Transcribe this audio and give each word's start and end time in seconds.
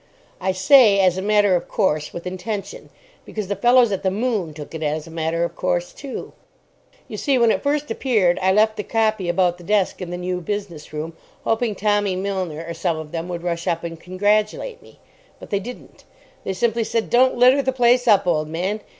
I 0.39 0.51
say, 0.51 0.99
"as 0.99 1.19
a 1.19 1.21
matter 1.21 1.55
of 1.55 1.67
course" 1.67 2.11
with 2.11 2.25
intention, 2.25 2.89
because 3.23 3.49
the 3.49 3.55
fellows 3.55 3.91
at 3.91 4.01
the 4.01 4.09
"Moon" 4.09 4.51
took 4.51 4.73
it 4.73 4.81
as 4.81 5.05
a 5.05 5.11
matter 5.11 5.43
of 5.43 5.55
course, 5.55 5.93
too. 5.93 6.33
You 7.07 7.17
see, 7.17 7.37
when 7.37 7.51
it 7.51 7.61
first 7.61 7.91
appeared, 7.91 8.39
I 8.41 8.51
left 8.51 8.77
the 8.77 8.83
copy 8.83 9.29
about 9.29 9.59
the 9.59 9.63
desk 9.63 10.01
in 10.01 10.09
the 10.09 10.17
New 10.17 10.41
Business 10.41 10.91
Room, 10.91 11.13
hoping 11.43 11.75
Tommy 11.75 12.15
Milner 12.15 12.65
or 12.67 12.73
some 12.73 12.97
of 12.97 13.11
them 13.11 13.27
would 13.29 13.43
rush 13.43 13.67
up 13.67 13.83
and 13.83 13.99
congratulate 13.99 14.81
me. 14.81 14.99
But 15.39 15.51
they 15.51 15.59
didn't. 15.59 16.03
They 16.45 16.53
simply 16.53 16.83
said, 16.83 17.11
"Don't 17.11 17.37
litter 17.37 17.61
the 17.61 17.71
place 17.71 18.07
up, 18.07 18.25
old 18.25 18.47
man. 18.47 18.81